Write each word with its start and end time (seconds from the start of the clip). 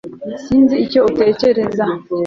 Sinzi 0.43 0.75
icyo 0.85 0.99
utekereza 1.09 1.85